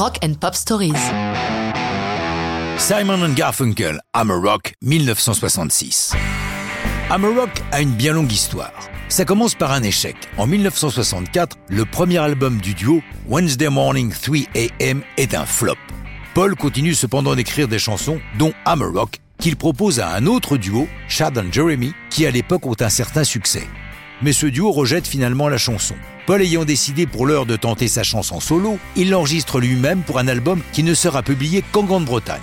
Rock 0.00 0.16
and 0.24 0.32
Pop 0.40 0.54
Stories. 0.54 0.96
Simon 2.78 3.22
and 3.22 3.36
Garfunkel, 3.36 3.98
I'm 4.14 4.30
a 4.30 4.34
Rock, 4.34 4.72
1966. 4.80 6.14
I'm 7.10 7.22
a 7.26 7.28
Rock 7.28 7.50
a 7.70 7.82
une 7.82 7.90
bien 7.90 8.14
longue 8.14 8.32
histoire. 8.32 8.72
Ça 9.10 9.26
commence 9.26 9.54
par 9.54 9.72
un 9.72 9.82
échec. 9.82 10.16
En 10.38 10.46
1964, 10.46 11.58
le 11.68 11.84
premier 11.84 12.16
album 12.16 12.62
du 12.62 12.72
duo, 12.72 13.02
Wednesday 13.28 13.68
Morning 13.68 14.10
3 14.10 14.38
AM, 14.54 15.02
est 15.18 15.34
un 15.34 15.44
flop. 15.44 15.76
Paul 16.32 16.56
continue 16.56 16.94
cependant 16.94 17.34
d'écrire 17.34 17.68
des 17.68 17.78
chansons, 17.78 18.22
dont 18.38 18.54
I'm 18.66 18.80
a 18.80 18.86
Rock, 18.86 19.18
qu'il 19.36 19.56
propose 19.56 20.00
à 20.00 20.14
un 20.14 20.24
autre 20.24 20.56
duo, 20.56 20.88
Chad 21.08 21.36
and 21.36 21.52
Jeremy, 21.52 21.92
qui 22.08 22.24
à 22.24 22.30
l'époque 22.30 22.64
ont 22.64 22.76
un 22.80 22.88
certain 22.88 23.24
succès. 23.24 23.68
Mais 24.22 24.32
ce 24.32 24.46
duo 24.46 24.70
rejette 24.72 25.06
finalement 25.06 25.48
la 25.48 25.58
chanson. 25.58 25.94
Paul 26.26 26.42
ayant 26.42 26.64
décidé 26.64 27.06
pour 27.06 27.26
l'heure 27.26 27.46
de 27.46 27.56
tenter 27.56 27.88
sa 27.88 28.02
chanson 28.02 28.40
solo, 28.40 28.78
il 28.96 29.10
l'enregistre 29.10 29.60
lui-même 29.60 30.02
pour 30.02 30.18
un 30.18 30.28
album 30.28 30.60
qui 30.72 30.82
ne 30.82 30.94
sera 30.94 31.22
publié 31.22 31.64
qu'en 31.72 31.84
Grande-Bretagne. 31.84 32.40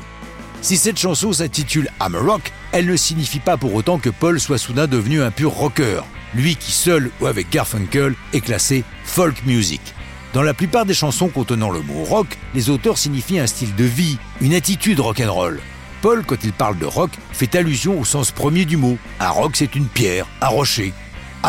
Si 0.62 0.76
cette 0.76 1.00
chanson 1.00 1.32
s'intitule 1.32 1.90
I'm 2.02 2.16
a 2.16 2.20
Rock, 2.20 2.52
elle 2.72 2.88
ne 2.88 2.96
signifie 2.96 3.40
pas 3.40 3.58
pour 3.58 3.76
autant 3.76 4.00
que 4.00 4.10
Paul 4.10 4.40
soit 4.40 4.58
soudain 4.58 4.88
devenu 4.88 5.22
un 5.22 5.32
pur 5.32 5.52
rocker, 5.52 6.02
lui 6.34 6.56
qui 6.56 6.72
seul 6.72 7.12
ou 7.22 7.28
avec 7.28 7.50
Garfunkel 7.52 8.16
est 8.34 8.42
classé 8.42 8.84
folk 9.06 9.46
music. 9.46 9.82
Dans 10.34 10.42
la 10.42 10.54
plupart 10.54 10.86
des 10.86 10.94
chansons 10.94 11.30
contenant 11.30 11.70
le 11.70 11.82
mot 11.82 12.04
rock, 12.04 12.38
les 12.54 12.70
auteurs 12.70 12.98
signifient 12.98 13.40
un 13.40 13.48
style 13.48 13.76
de 13.76 13.86
vie, 13.86 14.18
une 14.42 14.54
attitude 14.54 15.00
rock'n'roll. 15.00 15.62
Paul, 16.02 16.24
quand 16.26 16.44
il 16.44 16.54
parle 16.54 16.78
de 16.78 16.86
rock, 16.86 17.12
fait 17.32 17.56
allusion 17.56 18.00
au 18.00 18.06
sens 18.06 18.32
premier 18.32 18.66
du 18.66 18.78
mot. 18.78 18.98
Un 19.20 19.30
rock, 19.30 19.56
c'est 19.56 19.76
une 19.76 19.88
pierre, 19.88 20.28
un 20.42 20.48
rocher. 20.48 20.94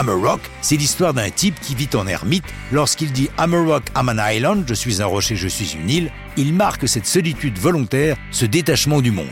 I'm 0.00 0.08
a 0.08 0.14
rock, 0.14 0.40
c'est 0.60 0.76
l'histoire 0.76 1.12
d'un 1.12 1.28
type 1.28 1.58
qui 1.60 1.74
vit 1.74 1.88
en 1.94 2.06
ermite. 2.06 2.44
Lorsqu'il 2.70 3.10
dit 3.10 3.28
I'm 3.36 3.52
a 3.52 3.60
rock, 3.60 3.82
I'm 3.96 4.08
an 4.08 4.18
island, 4.30 4.64
je 4.68 4.74
suis 4.74 5.02
un 5.02 5.06
rocher, 5.06 5.34
je 5.34 5.48
suis 5.48 5.76
une 5.76 5.90
île, 5.90 6.12
il 6.36 6.54
marque 6.54 6.86
cette 6.88 7.06
solitude 7.06 7.58
volontaire, 7.58 8.16
ce 8.30 8.46
détachement 8.46 9.00
du 9.00 9.10
monde. 9.10 9.26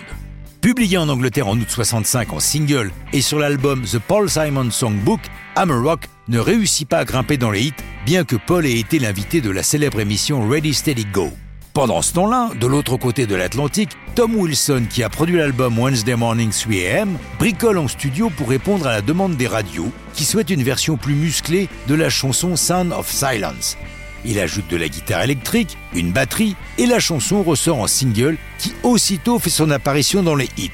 Publié 0.61 0.99
en 0.99 1.09
Angleterre 1.09 1.47
en 1.47 1.57
août 1.57 1.69
65 1.69 2.33
en 2.33 2.41
single 2.41 2.91
et 3.13 3.21
sur 3.21 3.39
l'album 3.39 3.83
The 3.83 4.01
Paul 4.01 4.29
Simon 4.29 4.73
Songbook, 4.73 5.21
I'm 5.57 5.71
a 5.71 5.79
Rock 5.79 6.09
ne 6.27 6.41
réussit 6.41 6.89
pas 6.89 6.99
à 6.99 7.05
grimper 7.05 7.37
dans 7.37 7.53
les 7.53 7.63
hits, 7.63 7.75
bien 8.05 8.25
que 8.25 8.35
Paul 8.35 8.67
ait 8.67 8.81
été 8.81 8.99
l'invité 8.99 9.41
de 9.41 9.51
la 9.51 9.63
célèbre 9.63 10.01
émission 10.01 10.49
Ready 10.49 10.75
Steady 10.75 11.07
Go. 11.13 11.31
Pendant 11.77 12.01
ce 12.01 12.15
temps-là, 12.15 12.53
de 12.59 12.67
l'autre 12.67 12.97
côté 12.97 13.27
de 13.27 13.35
l'Atlantique, 13.35 13.91
Tom 14.15 14.35
Wilson, 14.35 14.85
qui 14.89 15.03
a 15.03 15.11
produit 15.11 15.37
l'album 15.37 15.79
Wednesday 15.79 16.17
Morning 16.17 16.49
3am, 16.49 17.19
bricole 17.39 17.77
en 17.77 17.87
studio 17.87 18.31
pour 18.35 18.49
répondre 18.49 18.87
à 18.87 18.93
la 18.93 19.03
demande 19.03 19.37
des 19.37 19.47
radios, 19.47 19.93
qui 20.15 20.25
souhaitent 20.25 20.49
une 20.49 20.63
version 20.63 20.97
plus 20.97 21.15
musclée 21.15 21.69
de 21.87 21.95
la 21.95 22.09
chanson 22.09 22.57
Sound 22.57 22.95
of 22.95 23.11
Silence. 23.11 23.77
Il 24.25 24.39
ajoute 24.39 24.67
de 24.71 24.79
la 24.79 24.89
guitare 24.89 25.21
électrique, 25.21 25.77
une 25.95 26.13
batterie, 26.13 26.57
et 26.79 26.87
la 26.87 26.99
chanson 26.99 27.43
ressort 27.43 27.81
en 27.81 27.89
single, 27.89 28.39
qui 28.59 28.73
aussitôt 28.83 29.39
fait 29.39 29.51
son 29.51 29.71
apparition 29.71 30.23
dans 30.23 30.35
les 30.35 30.49
hits. 30.57 30.71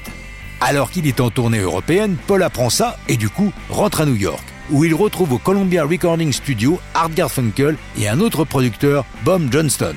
Alors 0.61 0.89
qu'il 0.89 1.05
est 1.05 1.19
en 1.19 1.29
tournée 1.29 1.59
européenne, 1.59 2.15
Paul 2.27 2.43
apprend 2.43 2.69
ça 2.69 2.97
et 3.09 3.17
du 3.17 3.27
coup 3.27 3.51
rentre 3.69 3.99
à 3.99 4.05
New 4.05 4.15
York, 4.15 4.45
où 4.71 4.85
il 4.85 4.95
retrouve 4.95 5.33
au 5.33 5.37
Columbia 5.37 5.83
Recording 5.83 6.31
Studio 6.31 6.79
Art 6.93 7.09
Garfunkel 7.09 7.75
et 7.99 8.07
un 8.07 8.21
autre 8.21 8.45
producteur, 8.45 9.03
Bob 9.25 9.51
Johnston. 9.51 9.95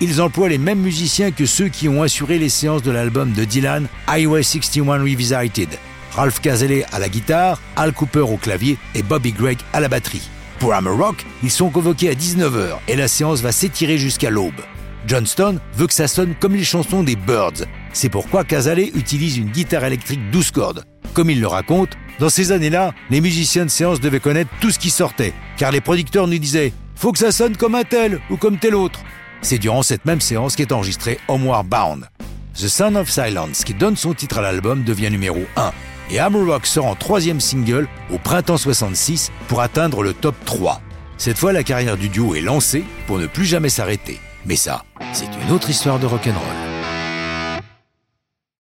Ils 0.00 0.20
emploient 0.20 0.48
les 0.48 0.58
mêmes 0.58 0.78
musiciens 0.78 1.32
que 1.32 1.44
ceux 1.44 1.68
qui 1.68 1.88
ont 1.88 2.02
assuré 2.02 2.38
les 2.38 2.48
séances 2.48 2.82
de 2.82 2.92
l'album 2.92 3.32
de 3.32 3.44
Dylan 3.44 3.88
Highway 4.06 4.44
61 4.44 5.00
Revisited. 5.00 5.68
Ralph 6.12 6.40
Cazellet 6.40 6.84
à 6.92 7.00
la 7.00 7.08
guitare, 7.08 7.60
Al 7.74 7.92
Cooper 7.92 8.20
au 8.20 8.36
clavier 8.36 8.78
et 8.94 9.02
Bobby 9.02 9.32
Gregg 9.32 9.58
à 9.72 9.80
la 9.80 9.88
batterie. 9.88 10.28
Pour 10.60 10.72
Hammer 10.72 10.90
Rock, 10.90 11.24
ils 11.42 11.50
sont 11.50 11.70
convoqués 11.70 12.10
à 12.10 12.14
19h 12.14 12.78
et 12.86 12.94
la 12.94 13.08
séance 13.08 13.40
va 13.40 13.50
s'étirer 13.50 13.98
jusqu'à 13.98 14.30
l'aube. 14.30 14.60
Johnston 15.06 15.58
veut 15.74 15.86
que 15.88 15.94
ça 15.94 16.06
sonne 16.06 16.34
comme 16.38 16.54
les 16.54 16.64
chansons 16.64 17.02
des 17.02 17.16
Birds. 17.16 17.64
C'est 17.92 18.08
pourquoi 18.08 18.44
Cazalet 18.44 18.92
utilise 18.94 19.36
une 19.36 19.50
guitare 19.50 19.84
électrique 19.84 20.30
12 20.30 20.50
cordes. 20.52 20.84
Comme 21.12 21.30
il 21.30 21.40
le 21.40 21.46
raconte, 21.48 21.96
dans 22.20 22.28
ces 22.28 22.52
années-là, 22.52 22.92
les 23.10 23.20
musiciens 23.20 23.64
de 23.64 23.70
séance 23.70 24.00
devaient 24.00 24.20
connaître 24.20 24.50
tout 24.60 24.70
ce 24.70 24.78
qui 24.78 24.90
sortait, 24.90 25.32
car 25.56 25.72
les 25.72 25.80
producteurs 25.80 26.28
nous 26.28 26.38
disaient 26.38 26.72
Faut 26.94 27.10
que 27.10 27.18
ça 27.18 27.32
sonne 27.32 27.56
comme 27.56 27.74
un 27.74 27.84
tel 27.84 28.20
ou 28.30 28.36
comme 28.36 28.58
tel 28.58 28.76
autre. 28.76 29.00
C'est 29.42 29.58
durant 29.58 29.82
cette 29.82 30.04
même 30.04 30.20
séance 30.20 30.56
qu'est 30.56 30.72
enregistré 30.72 31.18
Homeward 31.28 31.66
Bound. 31.66 32.08
The 32.54 32.68
Sound 32.68 32.96
of 32.96 33.08
Silence, 33.08 33.64
qui 33.64 33.74
donne 33.74 33.96
son 33.96 34.14
titre 34.14 34.38
à 34.38 34.42
l'album, 34.42 34.82
devient 34.82 35.10
numéro 35.10 35.40
1. 35.56 35.72
Et 36.10 36.18
Hammer 36.18 36.50
Rock 36.50 36.66
sort 36.66 36.86
en 36.86 36.94
troisième 36.94 37.40
single 37.40 37.86
au 38.12 38.18
printemps 38.18 38.56
66 38.56 39.30
pour 39.46 39.60
atteindre 39.60 40.02
le 40.02 40.12
top 40.12 40.34
3. 40.44 40.80
Cette 41.18 41.38
fois, 41.38 41.52
la 41.52 41.62
carrière 41.62 41.96
du 41.96 42.08
duo 42.08 42.34
est 42.34 42.40
lancée 42.40 42.84
pour 43.06 43.18
ne 43.18 43.26
plus 43.26 43.44
jamais 43.44 43.68
s'arrêter. 43.68 44.20
Mais 44.46 44.56
ça, 44.56 44.84
c'est 45.12 45.28
une 45.42 45.52
autre 45.52 45.70
histoire 45.70 45.98
de 45.98 46.06
rock'n'roll. 46.06 46.67